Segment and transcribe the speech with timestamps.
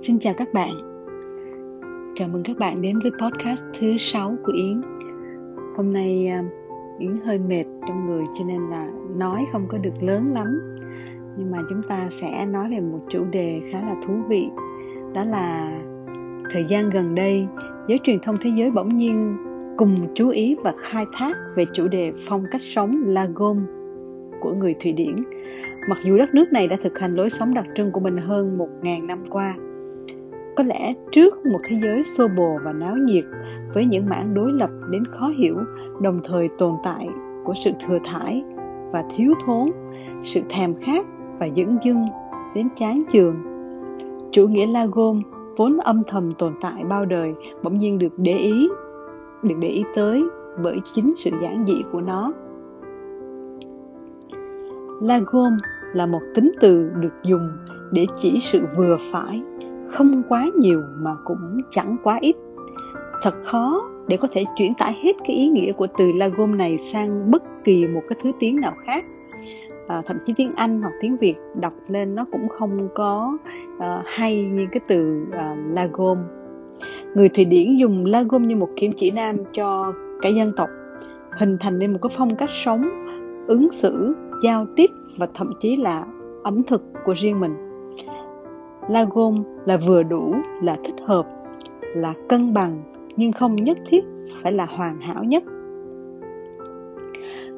[0.00, 0.70] Xin chào các bạn.
[2.14, 4.82] Chào mừng các bạn đến với podcast thứ 6 của Yến.
[5.76, 6.42] Hôm nay à,
[6.98, 10.60] Yến hơi mệt trong người cho nên là nói không có được lớn lắm.
[11.38, 14.48] Nhưng mà chúng ta sẽ nói về một chủ đề khá là thú vị.
[15.14, 15.78] Đó là
[16.52, 17.46] thời gian gần đây,
[17.88, 19.36] giới truyền thông thế giới bỗng nhiên
[19.76, 23.66] cùng chú ý và khai thác về chủ đề phong cách sống Lagom
[24.40, 25.24] của người Thụy Điển.
[25.88, 28.58] Mặc dù đất nước này đã thực hành lối sống đặc trưng của mình hơn
[28.82, 29.54] 1.000 năm qua
[30.58, 33.24] có lẽ trước một thế giới xô bồ và náo nhiệt
[33.74, 35.56] với những mảng đối lập đến khó hiểu,
[36.00, 37.08] đồng thời tồn tại
[37.44, 38.44] của sự thừa thải
[38.92, 39.66] và thiếu thốn,
[40.24, 41.06] sự thèm khát
[41.38, 42.06] và dững dưng
[42.54, 43.36] đến chán chường.
[44.32, 45.22] Chủ nghĩa la gôn
[45.56, 48.68] vốn âm thầm tồn tại bao đời bỗng nhiên được để ý,
[49.42, 50.24] được để ý tới
[50.62, 52.32] bởi chính sự giản dị của nó.
[55.02, 55.52] La gôn
[55.92, 57.48] là một tính từ được dùng
[57.92, 59.42] để chỉ sự vừa phải
[59.90, 62.36] không quá nhiều mà cũng chẳng quá ít.
[63.22, 66.78] Thật khó để có thể chuyển tải hết cái ý nghĩa của từ lagom này
[66.78, 69.04] sang bất kỳ một cái thứ tiếng nào khác.
[69.88, 73.38] À, thậm chí tiếng anh hoặc tiếng việt đọc lên nó cũng không có
[73.76, 76.18] uh, hay như cái từ uh, lagom.
[77.14, 80.68] Người thụy điển dùng lagom như một kim chỉ nam cho cả dân tộc
[81.38, 82.88] hình thành nên một cái phong cách sống
[83.46, 86.04] ứng xử giao tiếp và thậm chí là
[86.44, 87.67] ẩm thực của riêng mình
[88.88, 91.26] lagom là vừa đủ, là thích hợp,
[91.94, 92.82] là cân bằng,
[93.16, 94.04] nhưng không nhất thiết
[94.42, 95.42] phải là hoàn hảo nhất.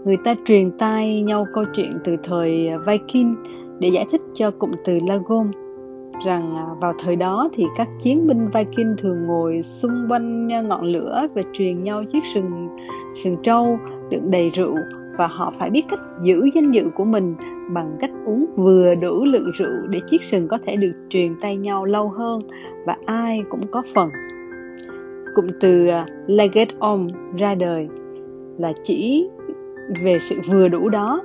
[0.05, 3.35] Người ta truyền tai nhau câu chuyện từ thời Viking
[3.81, 5.51] để giải thích cho cụm từ lagom
[6.25, 10.85] rằng à, vào thời đó thì các chiến binh Viking thường ngồi xung quanh ngọn
[10.85, 12.69] lửa và truyền nhau chiếc sừng
[13.15, 13.79] sừng trâu
[14.11, 14.75] đựng đầy rượu
[15.19, 17.35] và họ phải biết cách giữ danh dự của mình
[17.75, 21.57] bằng cách uống vừa đủ lượng rượu để chiếc sừng có thể được truyền tay
[21.57, 22.43] nhau lâu hơn
[22.87, 24.11] và ai cũng có phần.
[25.35, 27.89] Cụm từ à, legate om ra đời
[28.59, 29.29] là chỉ
[30.05, 31.23] về sự vừa đủ đó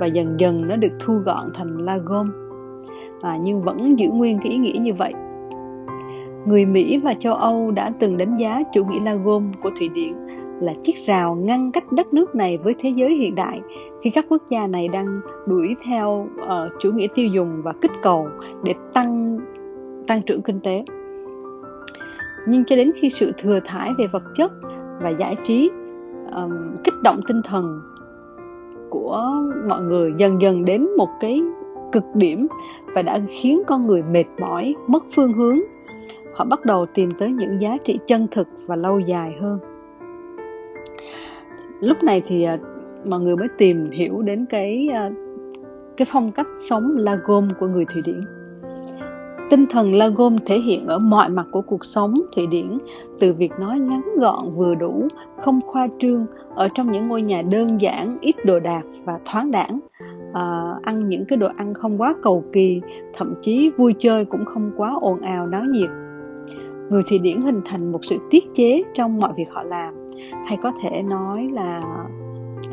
[0.00, 2.32] và dần dần nó được thu gọn thành lagom
[3.22, 5.12] à, nhưng vẫn giữ nguyên cái ý nghĩa như vậy
[6.46, 10.12] người Mỹ và châu Âu đã từng đánh giá chủ nghĩa lagom của Thụy Điển
[10.60, 13.60] là chiếc rào ngăn cách đất nước này với thế giới hiện đại
[14.02, 17.90] khi các quốc gia này đang đuổi theo uh, chủ nghĩa tiêu dùng và kích
[18.02, 18.28] cầu
[18.64, 19.38] để tăng
[20.06, 20.84] tăng trưởng kinh tế.
[22.46, 24.52] Nhưng cho đến khi sự thừa thải về vật chất
[25.02, 25.70] và giải trí
[26.34, 26.52] um,
[26.84, 27.80] kích động tinh thần
[28.90, 29.32] của
[29.68, 31.40] mọi người dần dần đến một cái
[31.92, 32.46] cực điểm
[32.94, 35.58] và đã khiến con người mệt mỏi mất phương hướng
[36.34, 39.58] họ bắt đầu tìm tới những giá trị chân thực và lâu dài hơn
[41.84, 42.56] lúc này thì ờ,
[43.04, 45.10] mọi người mới tìm hiểu đến cái ờ,
[45.96, 48.20] cái phong cách sống lagom của người thụy điển.
[49.50, 52.70] Tinh thần lagom thể hiện ở mọi mặt của cuộc sống thụy điển
[53.20, 55.08] từ việc nói ngắn gọn vừa đủ
[55.42, 59.50] không khoa trương ở trong những ngôi nhà đơn giản ít đồ đạc và thoáng
[59.50, 62.80] đẳng à, ờ, ăn những cái đồ ăn không quá cầu kỳ
[63.16, 65.90] thậm chí vui chơi cũng không quá ồn ào náo nhiệt.
[66.90, 70.03] Người thụy điển hình thành một sự tiết chế trong mọi việc họ làm
[70.46, 71.82] hay có thể nói là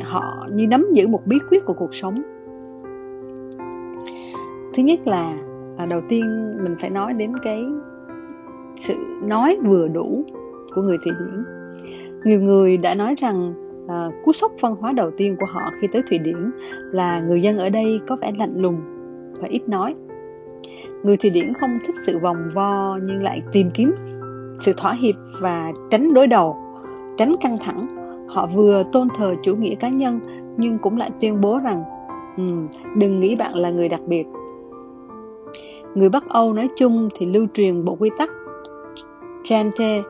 [0.04, 2.22] họ như nắm giữ một bí quyết của cuộc sống.
[4.74, 5.34] Thứ nhất là
[5.78, 7.66] à, đầu tiên mình phải nói đến cái
[8.76, 8.94] sự
[9.24, 10.26] nói vừa đủ
[10.76, 11.44] của người thụy điển.
[12.26, 13.54] Nhiều người đã nói rằng
[13.88, 16.52] à, cú sốc văn hóa đầu tiên của họ khi tới thụy điển
[16.92, 18.82] là người dân ở đây có vẻ lạnh lùng
[19.42, 19.96] và ít nói.
[21.04, 23.96] Người thụy điển không thích sự vòng vo nhưng lại tìm kiếm
[24.60, 26.58] sự thỏa hiệp và tránh đối đầu
[27.18, 27.88] tránh căng thẳng.
[28.28, 30.20] Họ vừa tôn thờ chủ nghĩa cá nhân
[30.58, 31.84] nhưng cũng lại tuyên bố rằng
[32.38, 32.68] um,
[32.98, 34.24] đừng nghĩ bạn là người đặc biệt.
[35.96, 38.30] Người bắc âu nói chung thì lưu truyền bộ quy tắc
[39.44, 40.02] chante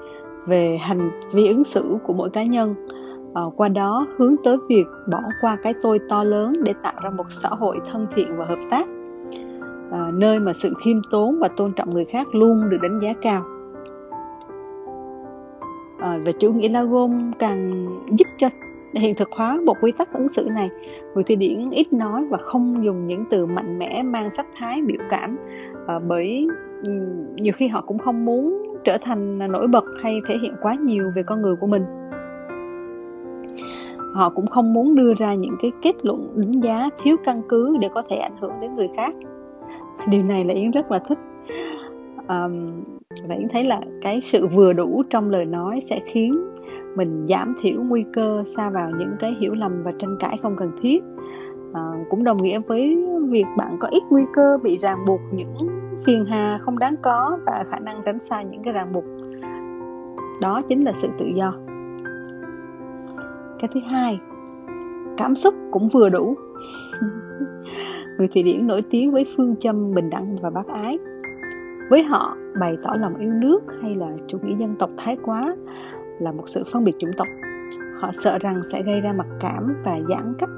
[0.45, 2.75] về hành vi ứng xử của mỗi cá nhân.
[3.33, 7.09] À, qua đó hướng tới việc bỏ qua cái tôi to lớn để tạo ra
[7.09, 8.87] một xã hội thân thiện và hợp tác.
[9.91, 13.13] À, nơi mà sự khiêm tốn và tôn trọng người khác luôn được đánh giá
[13.21, 13.43] cao
[16.01, 18.49] à, và chủ nghĩa Lagom càng giúp cho
[18.93, 20.69] hiện thực hóa một quy tắc ứng xử này.
[21.15, 24.81] Người Thụy Điển ít nói và không dùng những từ mạnh mẽ mang sắc thái
[24.81, 25.37] biểu cảm
[25.87, 26.47] à, bởi
[27.35, 31.11] nhiều khi họ cũng không muốn trở thành nổi bật hay thể hiện quá nhiều
[31.15, 31.83] về con người của mình.
[34.13, 37.77] Họ cũng không muốn đưa ra những cái kết luận đánh giá thiếu căn cứ
[37.79, 39.15] để có thể ảnh hưởng đến người khác.
[40.07, 41.17] Điều này là yến rất là thích
[42.27, 42.83] um,
[43.27, 46.51] và yến thấy là cái sự vừa đủ trong lời nói sẽ khiến
[46.95, 50.55] mình giảm thiểu nguy cơ xa vào những cái hiểu lầm và tranh cãi không
[50.57, 51.03] cần thiết?
[51.73, 52.97] À, cũng đồng nghĩa với
[53.29, 55.55] việc bạn có ít nguy cơ bị ràng buộc những
[56.05, 59.03] phiền hà không đáng có và khả năng tránh xa những cái ràng buộc.
[60.41, 61.53] Đó chính là sự tự do.
[63.59, 64.19] Cái thứ hai
[65.17, 66.35] cảm xúc cũng vừa đủ.
[68.17, 70.97] Người thụy điển nổi tiếng với phương châm bình đẳng và bác ái
[71.91, 75.55] với họ bày tỏ lòng yêu nước hay là chủ nghĩa dân tộc thái quá
[76.19, 77.27] là một sự phân biệt chủng tộc.
[77.99, 80.49] Họ sợ rằng sẽ gây ra mặc cảm và giãn cách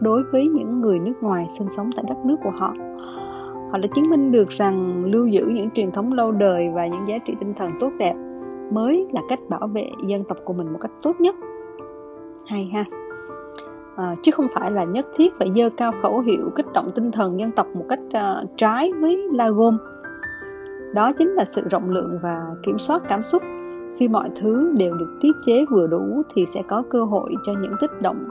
[0.00, 2.74] đối với những người nước ngoài sinh sống tại đất nước của họ.
[3.72, 7.08] Họ đã chứng minh được rằng lưu giữ những truyền thống lâu đời và những
[7.08, 8.14] giá trị tinh thần tốt đẹp
[8.72, 11.34] mới là cách bảo vệ dân tộc của mình một cách tốt nhất.
[12.46, 12.84] Hay ha.
[13.96, 17.10] À, chứ không phải là nhất thiết phải dơ cao khẩu hiệu kích động tinh
[17.10, 19.78] thần dân tộc một cách uh, trái với Lagom
[20.94, 23.42] đó chính là sự rộng lượng và kiểm soát cảm xúc.
[23.98, 27.52] Khi mọi thứ đều được tiết chế vừa đủ thì sẽ có cơ hội cho
[27.52, 28.24] những kích động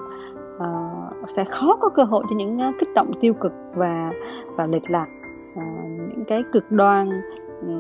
[0.58, 4.12] uh, sẽ khó có cơ hội cho những uh, kích động tiêu cực và
[4.58, 5.08] và lệch lạc
[5.54, 7.10] uh, những cái cực đoan.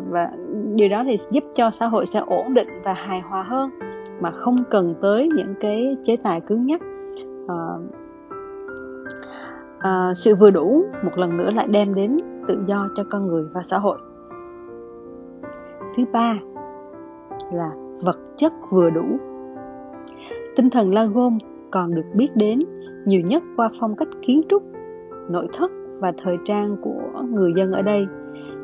[0.09, 0.31] Và
[0.75, 3.69] điều đó thì giúp cho xã hội sẽ ổn định và hài hòa hơn
[4.21, 6.81] mà không cần tới những cái chế tài cứng nhắc.
[7.43, 7.81] Uh,
[9.77, 12.17] uh, sự vừa đủ một lần nữa lại đem đến
[12.47, 13.97] tự do cho con người và xã hội
[15.99, 16.33] thứ ba
[17.51, 19.17] là vật chất vừa đủ.
[20.55, 21.37] Tinh thần la gôn
[21.71, 22.59] còn được biết đến
[23.05, 24.63] nhiều nhất qua phong cách kiến trúc
[25.29, 28.07] nội thất và thời trang của người dân ở đây.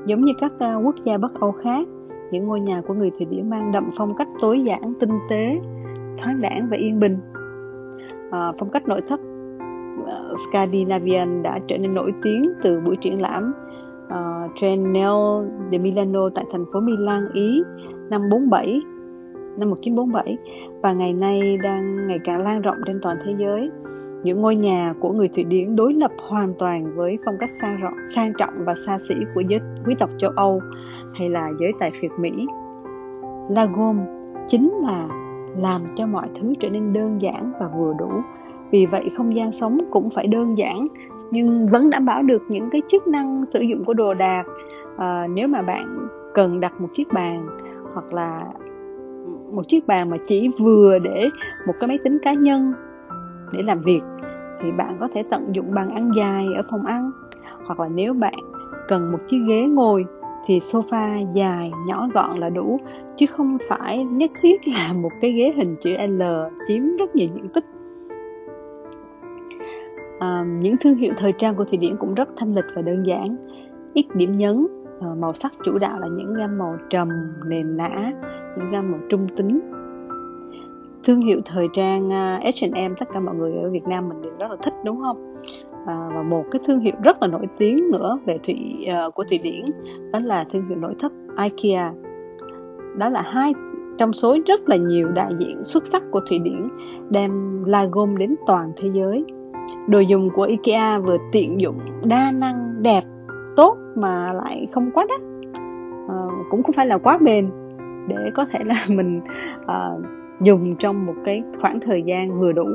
[0.06, 1.88] Giống như các à, quốc gia bắc âu khác
[2.32, 5.60] những ngôi nhà của người thụy điển mang đậm phong cách tối giản tinh tế
[6.22, 7.18] thoáng đãng và yên bình.
[8.32, 9.20] À, phong cách nội thất
[10.08, 13.54] à, Scandinavian đã trở nên nổi tiếng từ buổi triển lãm
[14.46, 17.64] uh, Triennale de Milano tại thành phố Milan, Ý
[18.10, 18.82] năm 47
[19.58, 20.38] năm 1947
[20.82, 23.70] và ngày nay đang ngày càng lan rộng trên toàn thế giới.
[24.24, 27.82] Những ngôi nhà của người Thụy Điển đối lập hoàn toàn với phong cách sang,
[27.82, 30.62] rộng, sang trọng và xa xỉ của giới quý tộc châu Âu
[31.14, 32.48] hay là giới tài phiệt Mỹ.
[33.50, 34.00] Lagom
[34.48, 35.08] chính là
[35.58, 38.10] làm cho mọi thứ trở nên đơn giản và vừa đủ.
[38.76, 40.86] Vì vậy không gian sống cũng phải đơn giản
[41.32, 44.44] nhưng vẫn đảm bảo được những cái chức năng sử dụng của đồ đạc.
[44.98, 47.48] À, nếu mà bạn cần đặt một chiếc bàn
[47.94, 48.42] hoặc là
[49.52, 51.30] một chiếc bàn mà chỉ vừa để
[51.68, 52.74] một cái máy tính cá nhân
[53.54, 54.02] để làm việc
[54.62, 57.12] thì bạn có thể tận dụng bàn ăn dài ở phòng ăn
[57.66, 58.34] hoặc là nếu bạn
[58.88, 60.06] cần một chiếc ghế ngồi
[60.46, 62.80] thì sofa dài nhỏ gọn là đủ
[63.18, 66.22] chứ không phải nhất thiết là một cái ghế hình chữ L
[66.68, 67.66] chiếm rất nhiều diện tích
[70.20, 73.04] à, những thương hiệu thời trang của Thụy Điển cũng rất thanh lịch và đơn
[73.06, 73.36] giản.
[73.94, 74.68] Ít điểm nhấn
[75.02, 77.10] à, màu sắc chủ đạo là những gam màu trầm
[77.46, 78.12] nền nã
[78.58, 79.60] những gam màu trung tính.
[81.04, 82.10] Thương hiệu thời trang
[82.40, 85.36] H&M tất cả mọi người ở Việt Nam mình đều rất là thích đúng không?
[85.86, 89.24] À, và một cái thương hiệu rất là nổi tiếng nữa về thụy uh, của
[89.30, 89.66] thụy điển
[90.12, 91.12] đó là thương hiệu nội thất
[91.44, 91.94] IKEA.
[92.98, 93.54] Đó là hai
[93.98, 96.70] trong số rất là nhiều đại diện xuất sắc của thụy điển
[97.10, 99.26] đem lagom đến toàn thế giới
[99.88, 103.02] đồ dùng của IKEA vừa tiện dụng đa năng đẹp
[103.56, 105.22] tốt mà lại không quá đắt.
[106.10, 106.18] À,
[106.50, 107.50] cũng không phải là quá bền.
[108.08, 109.22] Để có thể là mình
[109.68, 109.90] à,
[110.42, 112.68] dùng trong một cái khoảng thời gian vừa đủ.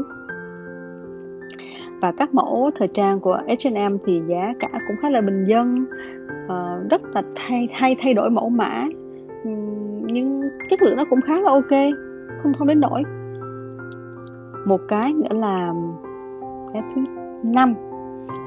[2.00, 5.86] Và các mẫu thời trang của H&M thì giá cả cũng khá là bình dân.
[6.48, 8.84] À, rất là thay thay thay đổi mẫu mã.
[10.12, 11.94] Nhưng chất lượng nó cũng khá là ok
[12.42, 13.02] không không đến nỗi.
[14.66, 15.72] Một cái nữa là
[16.72, 17.00] cái thứ
[17.42, 17.74] năm,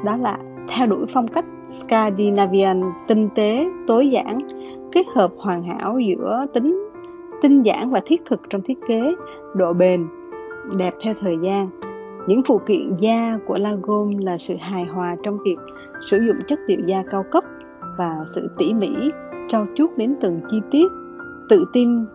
[0.06, 0.38] đó là
[0.70, 4.38] theo đuổi phong cách Scandinavian tinh tế, tối giản,
[4.92, 6.90] kết hợp hoàn hảo giữa tính,
[7.42, 9.16] tinh giản và thiết thực trong thiết kế,
[9.56, 10.08] độ bền,
[10.78, 11.70] đẹp theo thời gian.
[12.28, 15.58] Những phụ kiện da của Lagom là sự hài hòa trong việc
[16.10, 17.44] sử dụng chất liệu da cao cấp
[17.98, 19.12] và sự tỉ mỉ,
[19.48, 20.88] trau chuốt đến từng chi tiết,
[21.50, 22.06] tự tin,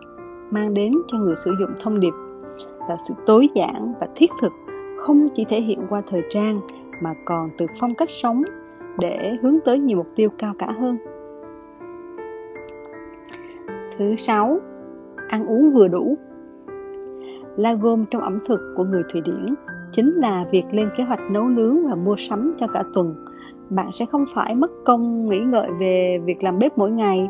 [0.51, 2.13] mang đến cho người sử dụng thông điệp.
[2.89, 4.51] Là sự tối giản và thiết thực
[4.99, 6.61] không chỉ thể hiện qua thời trang
[7.01, 8.43] mà còn từ phong cách sống
[8.99, 10.97] để hướng tới nhiều mục tiêu cao cả hơn.
[13.97, 14.59] Thứ sáu,
[15.29, 16.17] ăn uống vừa đủ.
[17.57, 19.55] Lagom trong ẩm thực của người Thụy Điển
[19.91, 23.15] chính là việc lên kế hoạch nấu nướng và mua sắm cho cả tuần.
[23.69, 27.29] Bạn sẽ không phải mất công nghĩ ngợi về việc làm bếp mỗi ngày,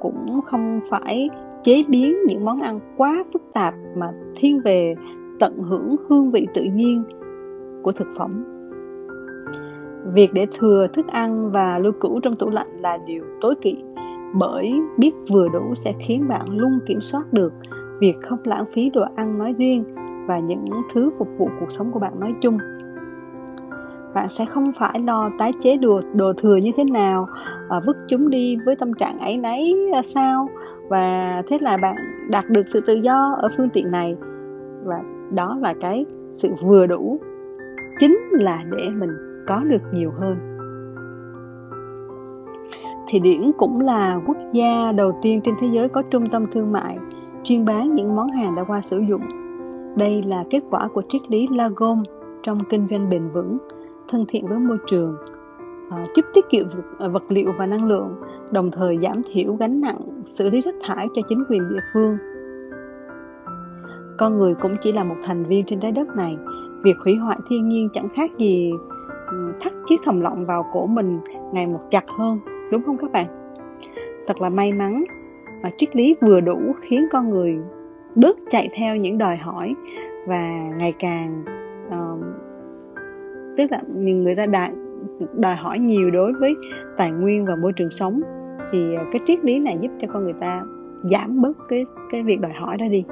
[0.00, 1.30] cũng không phải
[1.64, 4.94] chế biến những món ăn quá phức tạp mà thiên về
[5.40, 7.02] tận hưởng hương vị tự nhiên
[7.82, 8.44] của thực phẩm.
[10.14, 13.76] Việc để thừa thức ăn và lưu cữu trong tủ lạnh là điều tối kỵ
[14.34, 17.52] bởi biết vừa đủ sẽ khiến bạn luôn kiểm soát được
[18.00, 19.84] việc không lãng phí đồ ăn nói riêng
[20.26, 20.64] và những
[20.94, 22.58] thứ phục vụ cuộc sống của bạn nói chung.
[24.14, 27.28] Bạn sẽ không phải lo tái chế đồ đồ thừa như thế nào
[27.68, 30.48] à, vứt chúng đi với tâm trạng ấy nấy à, sao?
[30.88, 31.96] Và thế là bạn
[32.30, 34.16] đạt được sự tự do ở phương tiện này.
[34.84, 35.00] Và
[35.34, 37.18] đó là cái sự vừa đủ,
[37.98, 39.10] chính là để mình
[39.46, 40.36] có được nhiều hơn.
[43.08, 46.72] Thì điển cũng là quốc gia đầu tiên trên thế giới có trung tâm thương
[46.72, 46.98] mại
[47.42, 49.22] chuyên bán những món hàng đã qua sử dụng.
[49.96, 52.02] Đây là kết quả của triết lý lagom
[52.42, 53.58] trong kinh doanh bền vững,
[54.08, 55.16] thân thiện với môi trường
[55.90, 56.66] à, giúp tiết kiệm
[56.98, 58.14] à, vật liệu và năng lượng,
[58.50, 62.16] đồng thời giảm thiểu gánh nặng, xử lý rác thải cho chính quyền địa phương
[64.18, 66.36] con người cũng chỉ là một thành viên trên trái đất này.
[66.84, 68.72] Việc hủy hoại thiên nhiên chẳng khác gì
[69.26, 71.20] ừ, thắt chiếc thòng lọng vào cổ mình
[71.52, 72.38] ngày một chặt hơn
[72.70, 73.26] đúng không các bạn?
[74.26, 75.04] Thật là may mắn
[75.62, 77.58] và triết lý vừa đủ khiến con người
[78.14, 79.74] bước chạy theo những đòi hỏi
[80.26, 81.44] và ngày càng
[81.86, 82.24] uh,
[83.56, 84.70] tức là người ta đạt
[85.34, 86.56] đòi hỏi nhiều đối với
[86.96, 88.20] tài nguyên và môi trường sống.
[88.72, 90.62] Thì ờ, cái triết lý này giúp cho con người ta
[91.02, 93.04] giảm bớt cái cái việc đòi hỏi đó đi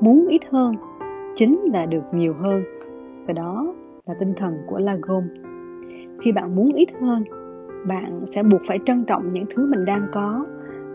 [0.00, 0.74] muốn ít hơn,
[1.34, 2.62] chính là được nhiều hơn.
[3.26, 3.74] Và đó
[4.06, 5.22] là tinh thần của Lagom.
[6.20, 7.24] Khi bạn muốn ít hơn,
[7.86, 10.44] bạn sẽ buộc phải trân trọng những thứ mình đang có.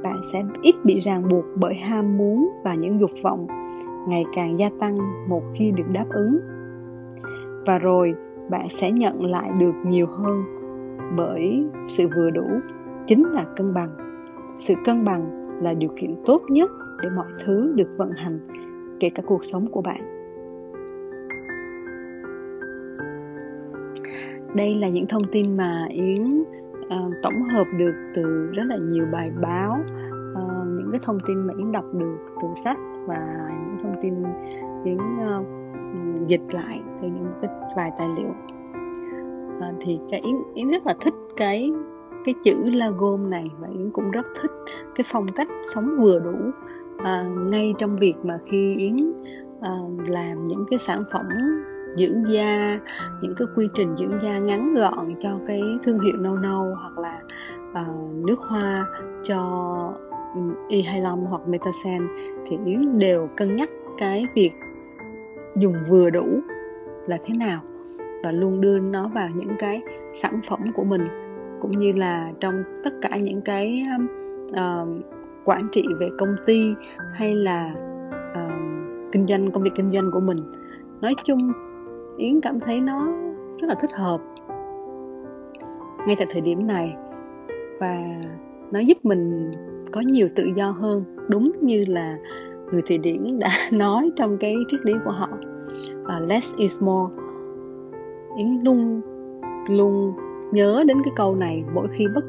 [0.03, 3.47] Bạn sẽ ít bị ràng buộc bởi ham muốn và những dục vọng
[4.07, 4.97] ngày càng gia tăng
[5.29, 6.39] một khi được đáp ứng.
[7.65, 8.15] Và rồi
[8.49, 10.43] bạn sẽ nhận lại được nhiều hơn
[11.17, 12.47] bởi sự vừa đủ,
[13.07, 13.89] chính là cân bằng.
[14.57, 16.71] Sự cân bằng là điều kiện tốt nhất
[17.03, 18.39] để mọi thứ được vận hành
[18.99, 20.09] kể cả cuộc sống của bạn.
[24.55, 26.43] Đây là những thông tin mà yến
[26.85, 29.79] uh, tổng hợp được từ rất là nhiều bài báo
[30.31, 34.13] uh, những cái thông tin mà yến đọc được từ sách và những thông tin
[34.83, 35.47] yến uh,
[36.27, 38.33] dịch lại từ những cái vài tài liệu.
[39.57, 41.71] Uh, thì cái yến yến rất là thích cái
[42.25, 44.51] cái chữ lagom này và yến cũng rất thích
[44.95, 46.51] cái phong cách sống vừa đủ
[47.03, 48.97] à, ngay trong việc mà khi yến
[49.61, 49.71] à,
[50.07, 51.25] làm những cái sản phẩm
[51.97, 52.79] dưỡng da
[53.21, 56.97] những cái quy trình dưỡng da ngắn gọn cho cái thương hiệu nâu nâu hoặc
[56.97, 57.19] là
[57.73, 57.85] à,
[58.25, 58.85] nước hoa
[59.23, 59.39] cho
[60.69, 62.07] Y25 hoặc Metasen
[62.45, 64.51] thì Yến đều cân nhắc cái việc
[65.55, 66.25] dùng vừa đủ
[67.07, 67.61] là thế nào
[68.23, 69.81] và luôn đưa nó vào những cái
[70.13, 71.07] sản phẩm của mình
[71.61, 73.85] cũng như là trong tất cả những cái
[74.51, 74.87] uh,
[75.45, 76.73] quản trị về công ty
[77.13, 77.73] hay là
[78.31, 80.37] uh, kinh doanh công việc kinh doanh của mình.
[81.01, 81.51] Nói chung
[82.17, 83.05] yến cảm thấy nó
[83.61, 84.21] rất là thích hợp
[86.07, 86.95] ngay tại thời điểm này
[87.79, 87.99] và
[88.71, 89.51] nó giúp mình
[89.91, 92.17] có nhiều tự do hơn đúng như là
[92.71, 95.29] người thụy điển đã nói trong cái triết lý của họ
[96.01, 97.13] uh, less is more.
[98.37, 99.01] Yến luôn
[99.69, 100.13] luôn
[100.51, 102.23] nhớ đến cái câu này mỗi khi bất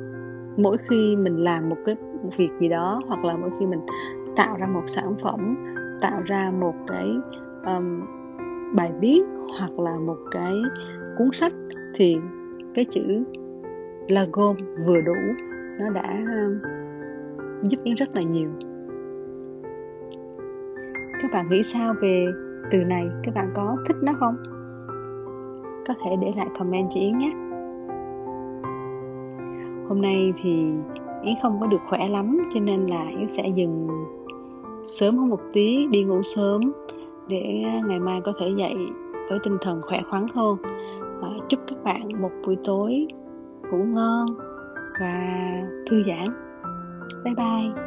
[0.56, 3.80] mỗi khi mình làm một cái một việc gì đó hoặc là mỗi khi mình
[4.36, 5.56] tạo ra một sản phẩm
[6.00, 7.08] tạo ra một cái
[7.66, 8.00] um,
[8.76, 9.22] bài viết
[9.58, 10.52] hoặc là một cái
[11.16, 11.52] cuốn sách
[11.94, 12.16] thì
[12.74, 13.24] cái chữ
[14.08, 14.26] là
[14.86, 15.14] vừa đủ
[15.78, 16.58] nó đã um,
[17.62, 18.50] giúp yến rất là nhiều.
[21.20, 22.26] Các bạn nghĩ sao về
[22.70, 23.08] từ này?
[23.22, 24.36] Các bạn có thích nó không?
[25.86, 27.32] Có thể để lại comment cho yến nhé.
[29.88, 30.72] Hôm nay thì
[31.24, 33.88] yến không có được khỏe lắm cho nên là yến sẽ dừng
[34.86, 36.60] sớm hơn một tí đi ngủ sớm
[37.28, 38.74] để ngày mai có thể dậy
[39.30, 40.56] với tinh thần khỏe khoắn hơn.
[41.22, 43.06] À, chúc các bạn một buổi tối
[43.72, 44.26] ngủ ngon
[45.00, 45.42] và
[45.86, 46.28] thư giãn.
[47.24, 47.83] Bye bye.